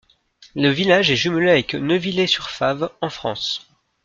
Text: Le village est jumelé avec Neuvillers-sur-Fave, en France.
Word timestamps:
Le 0.55 0.69
village 0.69 1.11
est 1.11 1.15
jumelé 1.15 1.51
avec 1.51 1.75
Neuvillers-sur-Fave, 1.75 2.89
en 3.01 3.11
France. 3.11 3.67